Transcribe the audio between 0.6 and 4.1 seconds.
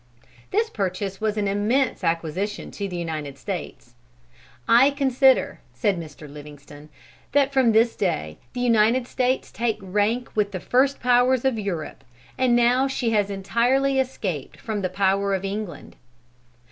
purchase was an immense acquisition to the United States.